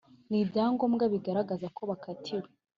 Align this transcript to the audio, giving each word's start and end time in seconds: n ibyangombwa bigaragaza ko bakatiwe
n 0.29 0.31
ibyangombwa 0.41 1.05
bigaragaza 1.13 1.67
ko 1.75 1.81
bakatiwe 1.89 2.47